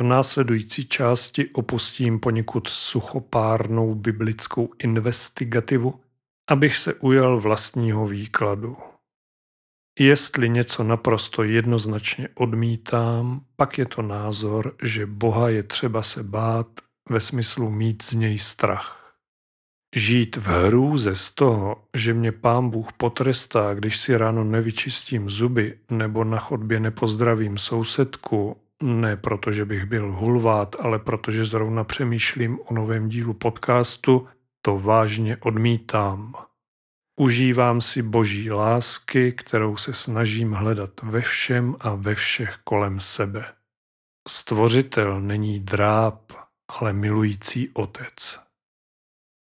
V 0.00 0.04
následující 0.04 0.88
části 0.88 1.50
opustím 1.50 2.20
poněkud 2.20 2.68
suchopárnou 2.68 3.94
biblickou 3.94 4.68
investigativu, 4.78 6.00
abych 6.50 6.76
se 6.76 6.94
ujal 6.94 7.40
vlastního 7.40 8.06
výkladu. 8.06 8.76
Jestli 9.98 10.48
něco 10.48 10.84
naprosto 10.84 11.42
jednoznačně 11.42 12.28
odmítám, 12.34 13.40
pak 13.56 13.78
je 13.78 13.86
to 13.86 14.02
názor, 14.02 14.76
že 14.82 15.06
Boha 15.06 15.48
je 15.48 15.62
třeba 15.62 16.02
se 16.02 16.22
bát 16.22 16.66
ve 17.10 17.20
smyslu 17.20 17.70
mít 17.70 18.02
z 18.02 18.14
něj 18.14 18.38
strach. 18.38 18.95
Žít 19.94 20.36
v 20.36 20.46
hrůze 20.46 21.16
z 21.16 21.30
toho, 21.30 21.84
že 21.96 22.14
mě 22.14 22.32
pán 22.32 22.70
Bůh 22.70 22.92
potrestá, 22.92 23.74
když 23.74 24.00
si 24.00 24.16
ráno 24.16 24.44
nevyčistím 24.44 25.30
zuby 25.30 25.78
nebo 25.90 26.24
na 26.24 26.38
chodbě 26.38 26.80
nepozdravím 26.80 27.58
sousedku, 27.58 28.56
ne 28.82 29.16
proto, 29.16 29.52
že 29.52 29.64
bych 29.64 29.84
byl 29.84 30.12
hulvát, 30.12 30.76
ale 30.78 30.98
protože 30.98 31.44
zrovna 31.44 31.84
přemýšlím 31.84 32.58
o 32.66 32.74
novém 32.74 33.08
dílu 33.08 33.34
podcastu, 33.34 34.28
to 34.62 34.78
vážně 34.78 35.36
odmítám. 35.36 36.34
Užívám 37.20 37.80
si 37.80 38.02
boží 38.02 38.50
lásky, 38.50 39.32
kterou 39.32 39.76
se 39.76 39.94
snažím 39.94 40.52
hledat 40.52 40.90
ve 41.02 41.20
všem 41.20 41.76
a 41.80 41.94
ve 41.94 42.14
všech 42.14 42.56
kolem 42.64 43.00
sebe. 43.00 43.44
Stvořitel 44.28 45.20
není 45.20 45.60
dráb, 45.60 46.32
ale 46.68 46.92
milující 46.92 47.70
otec. 47.70 48.45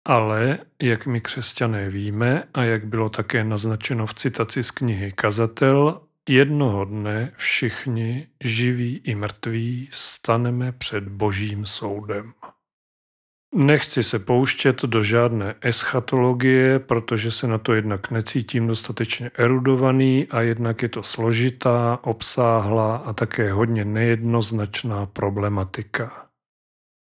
Ale, 0.04 0.59
jak 0.83 1.07
my 1.07 1.21
křesťané 1.21 1.90
víme 1.90 2.45
a 2.54 2.62
jak 2.62 2.85
bylo 2.87 3.09
také 3.09 3.45
naznačeno 3.45 4.07
v 4.07 4.14
citaci 4.14 4.64
z 4.64 4.71
knihy 4.71 5.12
Kazatel, 5.12 6.00
jednoho 6.28 6.85
dne 6.85 7.33
všichni, 7.37 8.28
živí 8.45 9.00
i 9.04 9.14
mrtví, 9.14 9.88
staneme 9.92 10.73
před 10.73 11.09
božím 11.09 11.66
soudem. 11.66 12.33
Nechci 13.54 14.02
se 14.02 14.19
pouštět 14.19 14.83
do 14.83 15.02
žádné 15.02 15.54
eschatologie, 15.61 16.78
protože 16.78 17.30
se 17.30 17.47
na 17.47 17.59
to 17.59 17.75
jednak 17.75 18.11
necítím 18.11 18.66
dostatečně 18.66 19.30
erudovaný 19.35 20.26
a 20.30 20.40
jednak 20.40 20.83
je 20.83 20.88
to 20.88 21.02
složitá, 21.02 21.99
obsáhlá 22.02 22.97
a 22.97 23.12
také 23.12 23.52
hodně 23.52 23.85
nejednoznačná 23.85 25.07
problematika. 25.07 26.29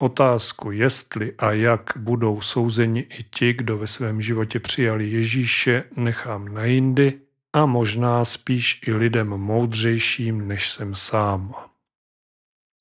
Otázku, 0.00 0.70
jestli 0.70 1.34
a 1.38 1.52
jak 1.52 1.82
budou 1.96 2.40
souzeni 2.40 3.00
i 3.00 3.22
ti, 3.22 3.52
kdo 3.52 3.78
ve 3.78 3.86
svém 3.86 4.22
životě 4.22 4.60
přijali 4.60 5.10
Ježíše, 5.10 5.84
nechám 5.96 6.54
na 6.54 6.64
jindy 6.64 7.20
a 7.52 7.66
možná 7.66 8.24
spíš 8.24 8.80
i 8.86 8.92
lidem 8.92 9.28
moudřejším, 9.28 10.48
než 10.48 10.70
jsem 10.70 10.94
sám. 10.94 11.54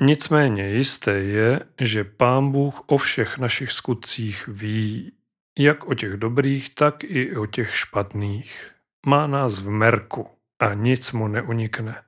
Nicméně 0.01 0.69
jisté 0.69 1.11
je, 1.11 1.59
že 1.81 2.03
Pán 2.03 2.51
Bůh 2.51 2.81
o 2.87 2.97
všech 2.97 3.37
našich 3.37 3.71
skutcích 3.71 4.47
ví, 4.47 5.11
jak 5.59 5.87
o 5.87 5.93
těch 5.93 6.13
dobrých, 6.13 6.75
tak 6.75 7.03
i 7.03 7.35
o 7.35 7.45
těch 7.45 7.75
špatných. 7.75 8.71
Má 9.05 9.27
nás 9.27 9.59
v 9.59 9.69
merku 9.69 10.27
a 10.59 10.73
nic 10.73 11.11
mu 11.11 11.27
neunikne. 11.27 12.06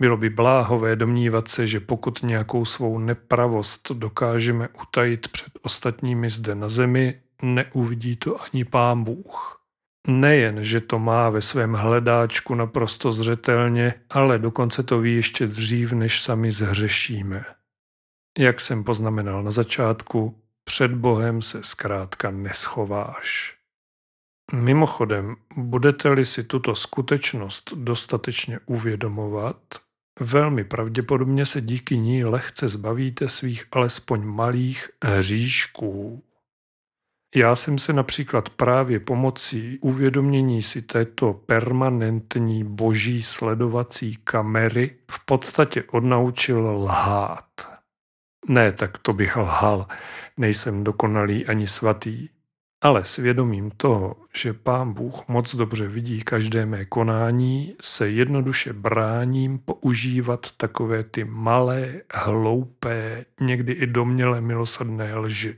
Bylo 0.00 0.16
by 0.16 0.30
bláhové 0.30 0.96
domnívat 0.96 1.48
se, 1.48 1.66
že 1.66 1.80
pokud 1.80 2.22
nějakou 2.22 2.64
svou 2.64 2.98
nepravost 2.98 3.90
dokážeme 3.92 4.68
utajit 4.68 5.28
před 5.28 5.52
ostatními 5.62 6.30
zde 6.30 6.54
na 6.54 6.68
zemi, 6.68 7.20
neuvidí 7.42 8.16
to 8.16 8.42
ani 8.42 8.64
pán 8.64 9.04
Bůh. 9.04 9.62
Nejen, 10.08 10.64
že 10.64 10.80
to 10.80 10.98
má 10.98 11.30
ve 11.30 11.40
svém 11.40 11.72
hledáčku 11.72 12.54
naprosto 12.54 13.12
zřetelně, 13.12 13.94
ale 14.10 14.38
dokonce 14.38 14.82
to 14.82 15.00
ví 15.00 15.14
ještě 15.14 15.46
dřív, 15.46 15.92
než 15.92 16.22
sami 16.22 16.52
zhřešíme. 16.52 17.44
Jak 18.38 18.60
jsem 18.60 18.84
poznamenal 18.84 19.42
na 19.42 19.50
začátku, 19.50 20.42
před 20.64 20.90
Bohem 20.90 21.42
se 21.42 21.62
zkrátka 21.62 22.30
neschováš. 22.30 23.56
Mimochodem, 24.52 25.36
budete-li 25.56 26.24
si 26.24 26.44
tuto 26.44 26.74
skutečnost 26.74 27.72
dostatečně 27.74 28.58
uvědomovat, 28.66 29.56
Velmi 30.20 30.64
pravděpodobně 30.64 31.46
se 31.46 31.60
díky 31.60 31.98
ní 31.98 32.24
lehce 32.24 32.68
zbavíte 32.68 33.28
svých 33.28 33.66
alespoň 33.72 34.24
malých 34.24 34.90
hříšků. 35.04 36.22
Já 37.34 37.54
jsem 37.54 37.78
se 37.78 37.92
například 37.92 38.48
právě 38.48 39.00
pomocí 39.00 39.78
uvědomění 39.78 40.62
si 40.62 40.82
této 40.82 41.32
permanentní 41.32 42.64
boží 42.64 43.22
sledovací 43.22 44.16
kamery 44.24 44.96
v 45.10 45.24
podstatě 45.24 45.82
odnaučil 45.82 46.70
lhát. 46.70 47.44
Ne, 48.48 48.72
tak 48.72 48.98
to 48.98 49.12
bych 49.12 49.36
lhal, 49.36 49.86
nejsem 50.36 50.84
dokonalý 50.84 51.46
ani 51.46 51.66
svatý. 51.66 52.28
Ale 52.86 53.04
svědomím 53.04 53.70
toho, 53.70 54.16
že 54.34 54.52
pán 54.52 54.92
Bůh 54.92 55.28
moc 55.28 55.54
dobře 55.54 55.88
vidí 55.88 56.22
každé 56.22 56.66
mé 56.66 56.84
konání, 56.84 57.74
se 57.80 58.10
jednoduše 58.10 58.72
bráním 58.72 59.58
používat 59.58 60.46
takové 60.56 61.04
ty 61.04 61.24
malé, 61.24 62.02
hloupé, 62.14 63.24
někdy 63.40 63.72
i 63.72 63.86
doměle 63.86 64.40
milosrdné 64.40 65.16
lži. 65.16 65.56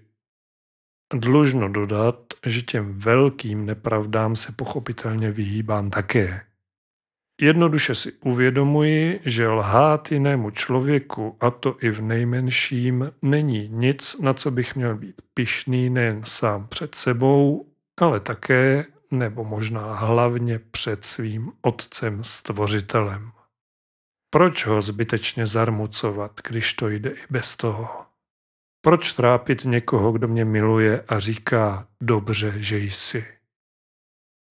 Dlužno 1.14 1.68
dodat, 1.68 2.34
že 2.46 2.62
těm 2.62 2.98
velkým 2.98 3.66
nepravdám 3.66 4.36
se 4.36 4.52
pochopitelně 4.52 5.30
vyhýbám 5.30 5.90
také. 5.90 6.47
Jednoduše 7.40 7.94
si 7.94 8.12
uvědomuji, 8.12 9.20
že 9.24 9.48
lhát 9.48 10.12
jinému 10.12 10.50
člověku, 10.50 11.36
a 11.40 11.50
to 11.50 11.76
i 11.80 11.90
v 11.90 12.02
nejmenším, 12.02 13.12
není 13.22 13.68
nic, 13.68 14.20
na 14.20 14.34
co 14.34 14.50
bych 14.50 14.76
měl 14.76 14.96
být 14.96 15.22
pišný 15.34 15.90
nejen 15.90 16.24
sám 16.24 16.66
před 16.66 16.94
sebou, 16.94 17.66
ale 18.00 18.20
také, 18.20 18.84
nebo 19.10 19.44
možná 19.44 19.94
hlavně 19.94 20.58
před 20.58 21.04
svým 21.04 21.52
otcem 21.62 22.24
stvořitelem. 22.24 23.30
Proč 24.30 24.66
ho 24.66 24.82
zbytečně 24.82 25.46
zarmucovat, 25.46 26.40
když 26.48 26.74
to 26.74 26.88
jde 26.88 27.10
i 27.10 27.22
bez 27.30 27.56
toho? 27.56 27.88
Proč 28.80 29.12
trápit 29.12 29.64
někoho, 29.64 30.12
kdo 30.12 30.28
mě 30.28 30.44
miluje 30.44 31.04
a 31.08 31.18
říká 31.18 31.86
dobře, 32.00 32.54
že 32.56 32.78
jsi? 32.78 33.37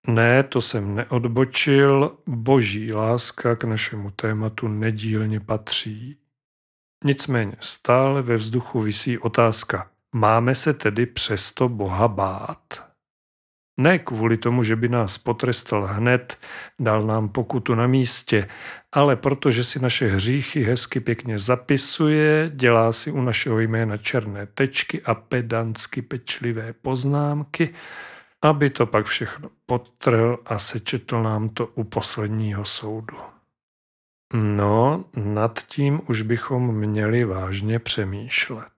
Ne, 0.06 0.42
to 0.42 0.60
jsem 0.60 0.94
neodbočil, 0.94 2.18
boží 2.26 2.92
láska 2.92 3.56
k 3.56 3.64
našemu 3.64 4.10
tématu 4.10 4.68
nedílně 4.68 5.40
patří. 5.40 6.18
Nicméně 7.04 7.56
stále 7.60 8.22
ve 8.22 8.36
vzduchu 8.36 8.80
visí 8.80 9.18
otázka, 9.18 9.90
máme 10.12 10.54
se 10.54 10.74
tedy 10.74 11.06
přesto 11.06 11.68
Boha 11.68 12.08
bát? 12.08 12.88
Ne 13.80 13.98
kvůli 13.98 14.36
tomu, 14.36 14.62
že 14.62 14.76
by 14.76 14.88
nás 14.88 15.18
potrestal 15.18 15.86
hned, 15.86 16.38
dal 16.80 17.06
nám 17.06 17.28
pokutu 17.28 17.74
na 17.74 17.86
místě, 17.86 18.48
ale 18.92 19.16
protože 19.16 19.64
si 19.64 19.80
naše 19.80 20.08
hříchy 20.08 20.64
hezky 20.64 21.00
pěkně 21.00 21.38
zapisuje, 21.38 22.50
dělá 22.54 22.92
si 22.92 23.10
u 23.10 23.20
našeho 23.20 23.60
jména 23.60 23.96
černé 23.96 24.46
tečky 24.46 25.02
a 25.02 25.14
pedantsky 25.14 26.02
pečlivé 26.02 26.72
poznámky 26.72 27.74
aby 28.42 28.70
to 28.70 28.86
pak 28.86 29.06
všechno 29.06 29.50
podtrhl 29.66 30.38
a 30.46 30.58
sečetl 30.58 31.22
nám 31.22 31.48
to 31.48 31.66
u 31.66 31.84
posledního 31.84 32.64
soudu. 32.64 33.16
No, 34.34 35.04
nad 35.16 35.58
tím 35.58 36.00
už 36.08 36.22
bychom 36.22 36.74
měli 36.74 37.24
vážně 37.24 37.78
přemýšlet. 37.78 38.72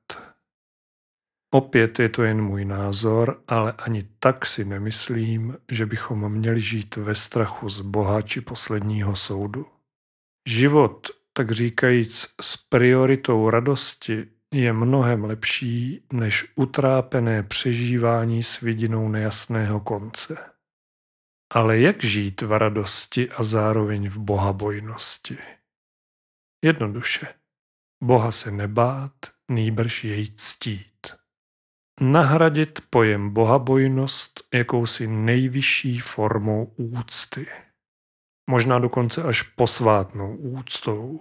Opět 1.54 1.98
je 1.98 2.08
to 2.08 2.22
jen 2.22 2.42
můj 2.42 2.64
názor, 2.64 3.42
ale 3.48 3.72
ani 3.72 4.08
tak 4.18 4.46
si 4.46 4.64
nemyslím, 4.64 5.56
že 5.70 5.86
bychom 5.86 6.32
měli 6.32 6.60
žít 6.60 6.96
ve 6.96 7.14
strachu 7.14 7.68
z 7.68 7.80
Boha 7.80 8.22
či 8.22 8.40
posledního 8.40 9.16
soudu. 9.16 9.66
Život, 10.48 11.06
tak 11.32 11.50
říkajíc, 11.50 12.34
s 12.40 12.56
prioritou 12.56 13.50
radosti 13.50 14.26
je 14.54 14.72
mnohem 14.72 15.24
lepší 15.24 16.06
než 16.12 16.52
utrápené 16.54 17.42
přežívání 17.42 18.42
s 18.42 18.60
vidinou 18.60 19.08
nejasného 19.08 19.80
konce. 19.80 20.36
Ale 21.54 21.78
jak 21.78 22.04
žít 22.04 22.42
v 22.42 22.58
radosti 22.58 23.30
a 23.30 23.42
zároveň 23.42 24.08
v 24.08 24.18
bohabojnosti? 24.18 25.38
Jednoduše. 26.64 27.34
Boha 28.02 28.30
se 28.30 28.50
nebát, 28.50 29.12
nýbrž 29.50 30.04
jej 30.04 30.28
ctít. 30.34 31.06
Nahradit 32.00 32.80
pojem 32.90 33.30
bohabojnost 33.30 34.40
jakousi 34.54 35.06
nejvyšší 35.06 36.00
formou 36.00 36.64
úcty. 36.64 37.46
Možná 38.50 38.78
dokonce 38.78 39.22
až 39.22 39.42
posvátnou 39.42 40.36
úctou. 40.36 41.20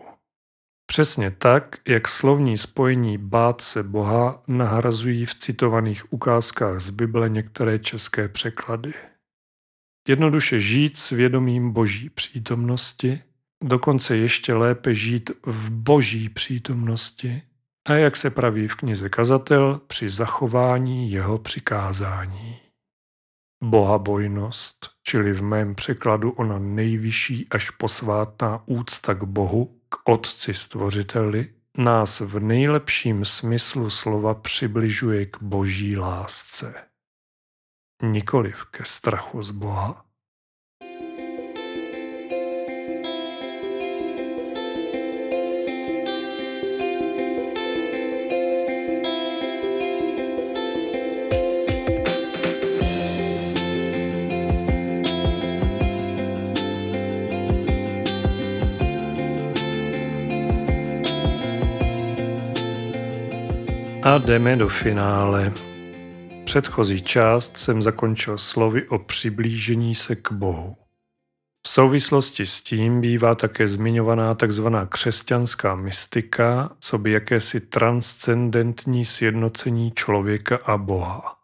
Přesně 0.90 1.32
tak, 1.32 1.76
jak 1.88 2.08
slovní 2.08 2.58
spojení 2.58 3.18
bát 3.18 3.62
se 3.62 3.84
Boha 3.84 4.44
nahrazují 4.48 5.26
v 5.26 5.36
citovaných 5.36 6.14
ukázkách 6.14 6.80
z 6.80 6.90
Bible 6.90 7.30
některé 7.30 7.80
české 7.80 8.28
překlady. 8.28 8.94
Jednoduše 10.08 10.60
žít 10.60 10.98
s 10.98 11.10
vědomím 11.10 11.72
boží 11.72 12.10
přítomnosti, 12.10 13.22
dokonce 13.64 14.18
ještě 14.18 14.54
lépe 14.54 14.94
žít 14.94 15.32
v 15.46 15.72
boží 15.72 16.30
přítomnosti 16.30 17.42
a 17.90 17.94
jak 17.94 18.18
se 18.18 18.30
praví 18.30 18.68
v 18.68 18.76
knize 18.76 19.10
Kazatel, 19.10 19.82
při 19.88 20.10
zachování 20.10 21.12
jeho 21.12 21.38
přikázání. 21.38 22.69
Bohabojnost, 23.64 24.90
čili 25.04 25.34
v 25.34 25.44
mém 25.44 25.76
překladu 25.76 26.32
ona 26.32 26.60
nejvyšší 26.60 27.48
až 27.50 27.70
posvátná 27.70 28.64
úcta 28.66 29.14
k 29.14 29.24
Bohu, 29.24 29.80
k 29.90 30.10
Otci 30.10 30.54
Stvořiteli, 30.54 31.54
nás 31.78 32.20
v 32.20 32.40
nejlepším 32.40 33.26
smyslu 33.26 33.90
slova 33.90 34.34
přibližuje 34.34 35.26
k 35.26 35.38
boží 35.42 35.98
lásce. 35.98 36.74
Nikoliv 38.04 38.66
ke 38.66 38.86
strachu 38.86 39.42
z 39.42 39.52
Boha. 39.52 40.09
A 64.10 64.18
jdeme 64.18 64.56
do 64.56 64.70
finále. 64.70 65.54
Předchozí 66.46 67.02
část 67.02 67.58
jsem 67.58 67.82
zakončil 67.82 68.38
slovy 68.38 68.88
o 68.88 69.00
přiblížení 69.00 69.96
se 69.96 70.16
k 70.16 70.32
Bohu. 70.32 70.76
V 71.68 71.70
souvislosti 71.70 72.46
s 72.46 72.62
tím 72.62 73.02
bývá 73.02 73.36
také 73.36 73.68
zmiňovaná 73.68 74.36
tzv. 74.36 74.68
křesťanská 74.90 75.76
mystika, 75.76 76.76
co 76.80 76.98
by 76.98 77.12
jakési 77.12 77.62
transcendentní 77.62 79.06
sjednocení 79.06 79.92
člověka 79.92 80.60
a 80.66 80.78
Boha. 80.78 81.36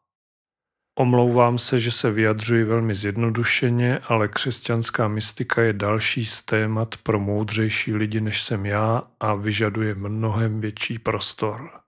Omlouvám 0.99 1.57
se, 1.57 1.79
že 1.79 1.91
se 1.91 2.11
vyjadřuji 2.11 2.63
velmi 2.63 2.95
zjednodušeně, 2.95 3.99
ale 4.07 4.27
křesťanská 4.27 5.07
mystika 5.07 5.61
je 5.61 5.73
další 5.73 6.25
z 6.25 6.41
témat 6.41 6.97
pro 7.03 7.19
moudřejší 7.19 7.93
lidi 7.93 8.21
než 8.21 8.43
jsem 8.43 8.65
já 8.65 9.03
a 9.19 9.35
vyžaduje 9.35 9.95
mnohem 9.95 10.59
větší 10.59 10.99
prostor. 10.99 11.84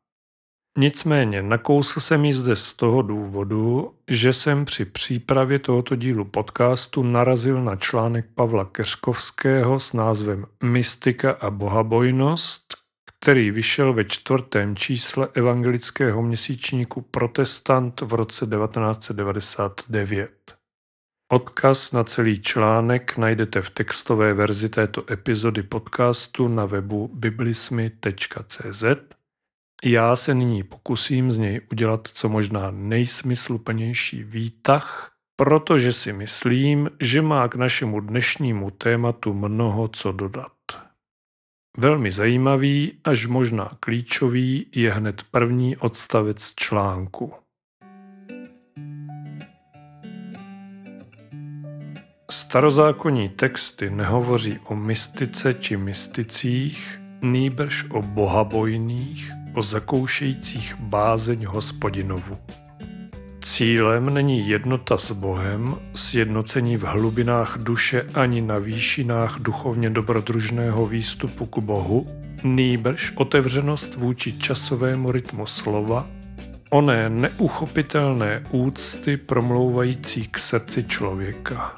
Nicméně 0.79 1.41
nakousl 1.41 1.99
jsem 1.99 2.25
ji 2.25 2.33
zde 2.33 2.55
z 2.55 2.73
toho 2.73 3.01
důvodu, 3.01 3.93
že 4.07 4.33
jsem 4.33 4.65
při 4.65 4.85
přípravě 4.85 5.59
tohoto 5.59 5.95
dílu 5.95 6.25
podcastu 6.25 7.03
narazil 7.03 7.63
na 7.63 7.75
článek 7.75 8.25
Pavla 8.35 8.65
Keřkovského 8.65 9.79
s 9.79 9.93
názvem 9.93 10.45
Mystika 10.63 11.31
a 11.31 11.49
bohabojnost, 11.49 12.73
který 13.05 13.51
vyšel 13.51 13.93
ve 13.93 14.05
čtvrtém 14.05 14.75
čísle 14.75 15.27
evangelického 15.33 16.21
měsíčníku 16.21 17.01
Protestant 17.01 18.01
v 18.01 18.13
roce 18.13 18.45
1999. 18.45 20.31
Odkaz 21.31 21.91
na 21.91 22.03
celý 22.03 22.41
článek 22.41 23.17
najdete 23.17 23.61
v 23.61 23.69
textové 23.69 24.33
verzi 24.33 24.69
této 24.69 25.11
epizody 25.11 25.63
podcastu 25.63 26.47
na 26.47 26.65
webu 26.65 27.11
biblismy.cz 27.13 28.83
já 29.83 30.15
se 30.15 30.33
nyní 30.33 30.63
pokusím 30.63 31.31
z 31.31 31.37
něj 31.37 31.61
udělat 31.71 32.07
co 32.07 32.29
možná 32.29 32.71
nejsmysluplnější 32.71 34.23
výtah, 34.23 35.11
protože 35.35 35.93
si 35.93 36.13
myslím, 36.13 36.89
že 37.01 37.21
má 37.21 37.47
k 37.47 37.55
našemu 37.55 37.99
dnešnímu 37.99 38.71
tématu 38.71 39.33
mnoho 39.33 39.87
co 39.87 40.11
dodat. 40.11 40.51
Velmi 41.77 42.11
zajímavý, 42.11 42.93
až 43.03 43.25
možná 43.25 43.77
klíčový, 43.79 44.65
je 44.75 44.91
hned 44.91 45.23
první 45.31 45.77
odstavec 45.77 46.53
článku. 46.55 47.33
Starozákonní 52.31 53.29
texty 53.29 53.89
nehovoří 53.89 54.59
o 54.63 54.75
mystice 54.75 55.53
či 55.53 55.77
mysticích, 55.77 56.99
nýbrž 57.21 57.85
o 57.89 58.01
bohabojných, 58.01 59.36
o 59.57 59.61
zakoušejících 59.61 60.75
bázeň 60.79 61.45
hospodinovu. 61.45 62.37
Cílem 63.41 64.13
není 64.13 64.49
jednota 64.49 64.97
s 64.97 65.11
Bohem, 65.11 65.75
sjednocení 65.95 66.77
v 66.77 66.83
hlubinách 66.83 67.57
duše 67.57 68.05
ani 68.13 68.41
na 68.41 68.57
výšinách 68.57 69.39
duchovně 69.39 69.89
dobrodružného 69.89 70.87
výstupu 70.87 71.45
k 71.45 71.57
Bohu, 71.57 72.07
nýbrž 72.43 73.13
otevřenost 73.15 73.95
vůči 73.95 74.39
časovému 74.39 75.11
rytmu 75.11 75.45
slova, 75.45 76.07
oné 76.69 77.09
neuchopitelné 77.09 78.43
úcty 78.51 79.17
promlouvající 79.17 80.27
k 80.27 80.37
srdci 80.37 80.83
člověka. 80.83 81.75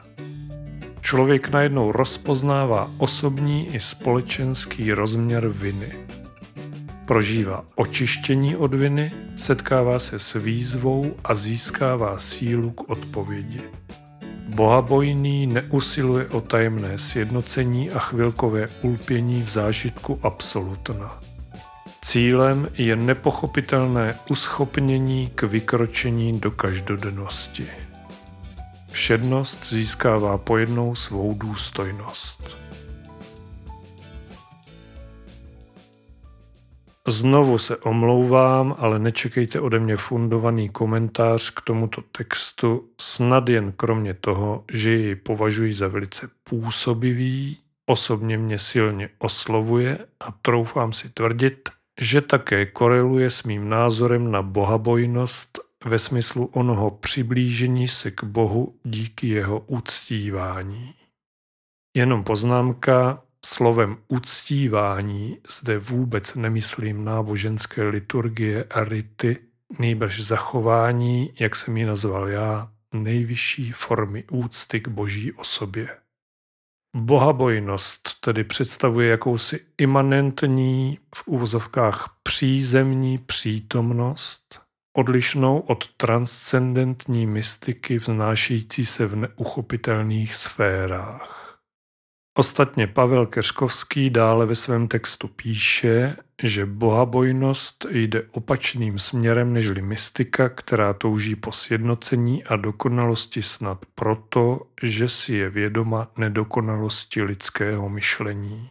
Člověk 1.01 1.49
najednou 1.49 1.91
rozpoznává 1.91 2.91
osobní 2.97 3.75
i 3.75 3.79
společenský 3.79 4.91
rozměr 4.91 5.47
viny 5.47 6.18
prožívá 7.09 7.65
očištění 7.75 8.55
od 8.55 8.73
viny, 8.73 9.11
setkává 9.35 9.99
se 9.99 10.19
s 10.19 10.39
výzvou 10.39 11.15
a 11.23 11.35
získává 11.35 12.17
sílu 12.17 12.71
k 12.71 12.89
odpovědi. 12.89 13.61
Bohabojný 14.47 15.47
neusiluje 15.47 16.27
o 16.27 16.41
tajemné 16.41 16.97
sjednocení 16.97 17.91
a 17.91 17.99
chvilkové 17.99 18.69
ulpění 18.81 19.43
v 19.43 19.49
zážitku 19.49 20.19
absolutna. 20.23 21.19
Cílem 22.05 22.69
je 22.73 22.95
nepochopitelné 22.95 24.15
uschopnění 24.29 25.31
k 25.35 25.43
vykročení 25.43 26.39
do 26.39 26.51
každodennosti. 26.51 27.67
Všednost 28.91 29.69
získává 29.69 30.37
pojednou 30.37 30.95
svou 30.95 31.33
důstojnost. 31.33 32.68
Znovu 37.09 37.57
se 37.57 37.77
omlouvám, 37.77 38.75
ale 38.77 38.99
nečekejte 38.99 39.59
ode 39.59 39.79
mě 39.79 39.97
fundovaný 39.97 40.69
komentář 40.69 41.49
k 41.49 41.61
tomuto 41.61 42.01
textu, 42.01 42.89
snad 43.01 43.49
jen 43.49 43.71
kromě 43.71 44.13
toho, 44.13 44.63
že 44.71 44.91
jej 44.91 45.15
považuji 45.15 45.73
za 45.73 45.87
velice 45.87 46.29
působivý, 46.43 47.57
osobně 47.85 48.37
mě 48.37 48.57
silně 48.57 49.09
oslovuje 49.19 49.97
a 50.19 50.31
troufám 50.41 50.93
si 50.93 51.09
tvrdit, 51.09 51.69
že 52.01 52.21
také 52.21 52.65
koreluje 52.65 53.29
s 53.29 53.43
mým 53.43 53.69
názorem 53.69 54.31
na 54.31 54.41
bohabojnost 54.41 55.59
ve 55.85 55.99
smyslu 55.99 56.45
onoho 56.45 56.91
přiblížení 56.91 57.87
se 57.87 58.11
k 58.11 58.23
Bohu 58.23 58.75
díky 58.83 59.27
jeho 59.27 59.59
uctívání. 59.59 60.93
Jenom 61.97 62.23
poznámka, 62.23 63.23
Slovem 63.45 63.97
uctívání 64.07 65.37
zde 65.49 65.79
vůbec 65.79 66.35
nemyslím 66.35 67.05
náboženské 67.05 67.83
liturgie 67.83 68.63
a 68.63 68.83
rity, 68.83 69.37
nejbrž 69.79 70.21
zachování, 70.21 71.33
jak 71.39 71.55
jsem 71.55 71.77
ji 71.77 71.85
nazval 71.85 72.27
já, 72.27 72.71
nejvyšší 72.93 73.71
formy 73.71 74.23
úcty 74.31 74.79
k 74.79 74.87
boží 74.87 75.33
osobě. 75.33 75.97
Bohabojnost 76.95 78.19
tedy 78.19 78.43
představuje 78.43 79.09
jakousi 79.09 79.65
imanentní, 79.77 80.99
v 81.15 81.27
úvozovkách 81.27 82.19
přízemní 82.23 83.17
přítomnost, 83.17 84.61
odlišnou 84.97 85.59
od 85.59 85.87
transcendentní 85.87 87.27
mystiky 87.27 87.97
vznášející 87.97 88.85
se 88.85 89.05
v 89.05 89.15
neuchopitelných 89.15 90.33
sférách. 90.33 91.38
Ostatně 92.37 92.87
Pavel 92.87 93.25
Keřkovský 93.25 94.09
dále 94.09 94.45
ve 94.45 94.55
svém 94.55 94.87
textu 94.87 95.27
píše, 95.27 96.15
že 96.43 96.65
bohabojnost 96.65 97.85
jde 97.89 98.23
opačným 98.31 98.99
směrem 98.99 99.53
nežli 99.53 99.81
mystika, 99.81 100.49
která 100.49 100.93
touží 100.93 101.35
po 101.35 101.51
sjednocení 101.51 102.43
a 102.43 102.55
dokonalosti 102.55 103.41
snad 103.41 103.85
proto, 103.95 104.61
že 104.83 105.07
si 105.07 105.35
je 105.35 105.49
vědoma 105.49 106.11
nedokonalosti 106.17 107.23
lidského 107.23 107.89
myšlení. 107.89 108.69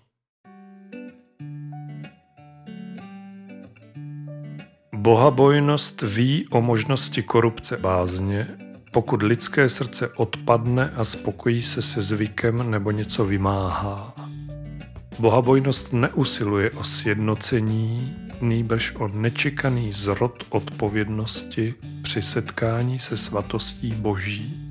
Bohabojnost 4.94 6.02
ví 6.02 6.48
o 6.50 6.60
možnosti 6.60 7.22
korupce 7.22 7.76
bázně, 7.76 8.67
pokud 8.98 9.22
lidské 9.22 9.68
srdce 9.68 10.08
odpadne 10.08 10.90
a 10.90 11.04
spokojí 11.04 11.62
se 11.62 11.82
se 11.82 12.02
zvykem 12.02 12.70
nebo 12.70 12.90
něco 12.90 13.24
vymáhá. 13.24 14.14
Bohabojnost 15.18 15.92
neusiluje 15.92 16.70
o 16.70 16.84
sjednocení, 16.84 18.16
nýbrž 18.40 18.94
o 18.94 19.08
nečekaný 19.08 19.92
zrod 19.92 20.44
odpovědnosti 20.50 21.74
při 22.02 22.22
setkání 22.22 22.98
se 22.98 23.16
svatostí 23.16 23.92
Boží. 23.92 24.70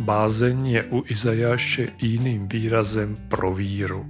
Bázeň 0.00 0.66
je 0.66 0.84
u 0.84 1.04
Izajáše 1.06 1.88
jiným 2.02 2.48
výrazem 2.48 3.16
pro 3.28 3.54
víru. 3.54 4.08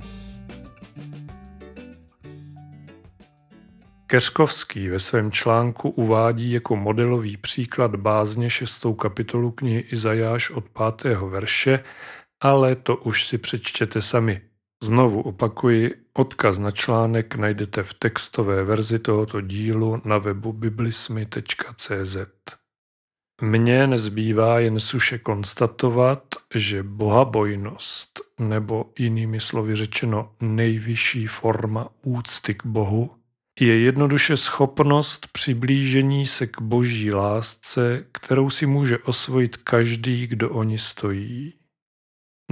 Keřkovský 4.11 4.89
ve 4.89 4.99
svém 4.99 5.33
článku 5.33 5.91
uvádí 5.91 6.53
jako 6.53 6.77
modelový 6.77 7.37
příklad 7.37 7.97
bázně 7.97 8.51
šestou 8.51 8.95
kapitolu 8.95 9.51
knihy 9.51 9.81
Izajáš 9.81 10.51
od 10.51 10.69
pátého 10.69 11.29
verše, 11.29 11.85
ale 12.43 12.77
to 12.77 12.97
už 12.97 13.27
si 13.27 13.39
přečtěte 13.39 14.03
sami. 14.03 14.41
Znovu 14.83 15.21
opakuji, 15.21 15.95
odkaz 16.13 16.59
na 16.59 16.71
článek 16.71 17.35
najdete 17.35 17.83
v 17.83 17.95
textové 17.95 18.65
verzi 18.65 18.99
tohoto 18.99 19.41
dílu 19.41 20.03
na 20.05 20.19
webu 20.19 20.53
biblismy.cz. 20.53 22.17
Mně 23.43 23.87
nezbývá 23.87 24.59
jen 24.59 24.81
suše 24.81 25.19
konstatovat, 25.19 26.23
že 26.55 26.83
bohabojnost, 26.83 28.21
nebo 28.41 28.93
jinými 28.99 29.41
slovy 29.41 29.77
řečeno 29.77 30.33
nejvyšší 30.41 31.27
forma 31.27 31.89
úcty 32.03 32.55
k 32.55 32.67
Bohu, 32.67 33.18
je 33.61 33.81
jednoduše 33.81 34.37
schopnost 34.37 35.27
přiblížení 35.33 36.27
se 36.27 36.47
k 36.47 36.61
boží 36.61 37.13
lásce, 37.13 38.07
kterou 38.13 38.51
si 38.51 38.67
může 38.67 38.99
osvojit 38.99 39.57
každý, 39.57 40.27
kdo 40.27 40.51
o 40.51 40.63
ní 40.63 40.79
stojí. 40.79 41.55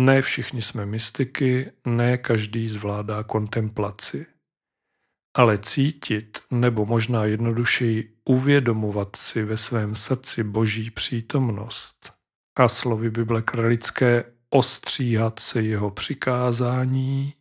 Ne 0.01 0.23
všichni 0.23 0.63
jsme 0.63 0.87
mystiky, 0.87 1.73
ne 1.87 2.19
každý 2.19 2.69
zvládá 2.69 3.23
kontemplaci. 3.23 4.27
ale 5.37 5.59
cítit 5.59 6.39
nebo 6.51 6.87
možná 6.87 7.25
jednodušeji 7.25 8.17
uvědomovat 8.25 9.17
si 9.17 9.43
ve 9.43 9.57
svém 9.57 9.95
srdci 9.95 10.45
boží 10.45 10.91
přítomnost 10.91 12.13
a 12.59 12.69
slovy 12.69 13.11
Bible 13.11 13.43
kralické 13.43 14.25
ostříhat 14.51 15.39
se 15.39 15.63
jeho 15.63 15.91
přikázání 15.91 17.35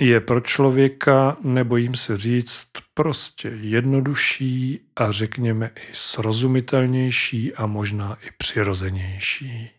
je 0.00 0.20
pro 0.20 0.40
člověka, 0.40 1.36
nebojím 1.44 1.94
se 1.94 2.16
říct, 2.16 2.68
prostě 2.94 3.48
jednodušší 3.48 4.80
a 4.96 5.12
řekněme 5.12 5.70
i 5.76 5.88
srozumitelnější 5.92 7.54
a 7.54 7.66
možná 7.66 8.14
i 8.14 8.30
přirozenější. 8.38 9.70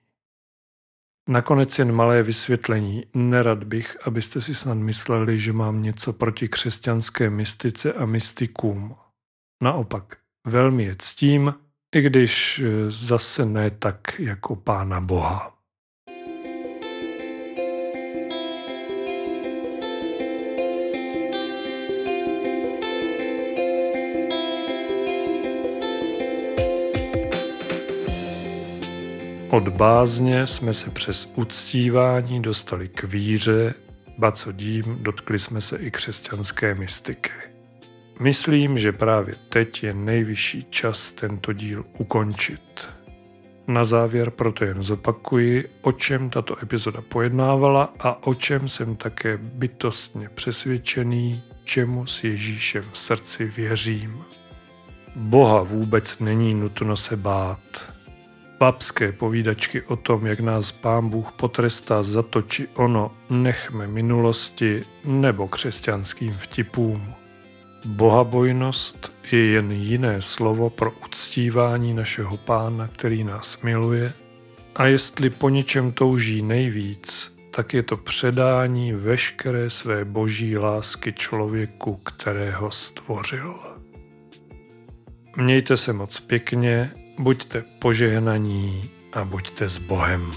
Nakonec 1.29 1.79
jen 1.79 1.91
malé 1.91 2.23
vysvětlení. 2.23 3.05
Nerad 3.13 3.63
bych, 3.63 4.07
abyste 4.07 4.41
si 4.41 4.55
snad 4.55 4.73
mysleli, 4.73 5.39
že 5.39 5.53
mám 5.53 5.83
něco 5.83 6.13
proti 6.13 6.47
křesťanské 6.47 7.29
mystice 7.29 7.93
a 7.93 8.05
mystikům. 8.05 8.95
Naopak, 9.63 10.17
velmi 10.47 10.83
je 10.83 10.95
ctím, 10.99 11.55
i 11.95 12.01
když 12.01 12.59
eh, 12.59 12.91
zase 12.91 13.45
ne 13.45 13.71
tak 13.71 14.19
jako 14.19 14.55
Pána 14.55 15.01
Boha. 15.01 15.54
Od 29.55 29.67
bázně 29.67 30.47
jsme 30.47 30.73
se 30.73 30.91
přes 30.91 31.33
uctívání 31.35 32.41
dostali 32.41 32.87
k 32.87 33.03
víře, 33.03 33.73
ba 34.17 34.31
co 34.31 34.51
dím, 34.51 34.97
dotkli 35.01 35.39
jsme 35.39 35.61
se 35.61 35.77
i 35.77 35.91
křesťanské 35.91 36.75
mystiky. 36.75 37.31
Myslím, 38.19 38.77
že 38.77 38.91
právě 38.91 39.35
teď 39.49 39.83
je 39.83 39.93
nejvyšší 39.93 40.65
čas 40.69 41.11
tento 41.11 41.53
díl 41.53 41.85
ukončit. 41.97 42.89
Na 43.67 43.83
závěr 43.83 44.31
proto 44.31 44.65
jen 44.65 44.83
zopakuji, 44.83 45.69
o 45.81 45.91
čem 45.91 46.29
tato 46.29 46.63
epizoda 46.63 47.01
pojednávala 47.01 47.93
a 47.99 48.27
o 48.27 48.33
čem 48.33 48.67
jsem 48.67 48.95
také 48.95 49.37
bytostně 49.37 50.29
přesvědčený, 50.29 51.43
čemu 51.63 52.05
s 52.05 52.23
Ježíšem 52.23 52.83
v 52.91 52.97
srdci 52.97 53.45
věřím. 53.45 54.23
Boha 55.15 55.63
vůbec 55.63 56.19
není 56.19 56.53
nutno 56.53 56.95
se 56.95 57.15
bát. 57.17 57.94
Babské 58.59 59.11
povídačky 59.11 59.81
o 59.81 59.95
tom, 59.95 60.25
jak 60.25 60.39
nás 60.39 60.71
pán 60.71 61.09
Bůh 61.09 61.31
potrestá 61.31 62.03
za 62.03 62.23
to 62.23 62.41
či 62.41 62.67
ono, 62.73 63.11
nechme 63.29 63.87
minulosti 63.87 64.81
nebo 65.05 65.47
křesťanským 65.47 66.33
vtipům. 66.33 67.13
Bohabojnost 67.85 69.13
je 69.31 69.45
jen 69.45 69.71
jiné 69.71 70.21
slovo 70.21 70.69
pro 70.69 70.91
uctívání 70.91 71.93
našeho 71.93 72.37
pána, 72.37 72.87
který 72.87 73.23
nás 73.23 73.61
miluje, 73.61 74.13
a 74.75 74.85
jestli 74.85 75.29
po 75.29 75.49
něčem 75.49 75.91
touží 75.91 76.41
nejvíc, 76.41 77.35
tak 77.51 77.73
je 77.73 77.83
to 77.83 77.97
předání 77.97 78.93
veškeré 78.93 79.69
své 79.69 80.05
boží 80.05 80.57
lásky 80.57 81.13
člověku, 81.13 81.95
kterého 81.95 82.71
stvořil. 82.71 83.55
Mějte 85.37 85.77
se 85.77 85.93
moc 85.93 86.19
pěkně 86.19 86.91
Buďte 87.19 87.63
požehnaní 87.79 88.81
a 89.13 89.23
buďte 89.23 89.69
s 89.69 89.77
Bohem. 89.77 90.31